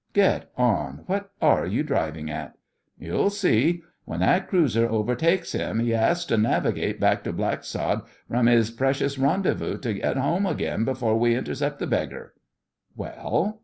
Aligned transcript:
'Get 0.13 0.49
on. 0.57 1.01
What 1.05 1.29
are 1.43 1.67
you 1.67 1.83
drivin' 1.83 2.27
at?' 2.27 2.55
'You'll 2.97 3.29
see. 3.29 3.83
When 4.05 4.21
that 4.21 4.47
cruiser 4.47 4.89
overtakes 4.89 5.53
'im 5.53 5.79
'e 5.79 5.93
'as 5.93 6.25
to 6.25 6.37
navigate 6.37 6.99
back 6.99 7.23
to 7.25 7.31
Blacksod 7.31 8.01
from 8.27 8.47
'is 8.47 8.71
precious 8.71 9.19
rendezvous 9.19 9.77
to 9.77 9.93
get 9.93 10.17
'ome 10.17 10.47
again 10.47 10.85
before 10.85 11.19
we 11.19 11.35
intercepts 11.35 11.77
the 11.77 11.85
beggar.' 11.85 12.33
'Well? 12.95 13.59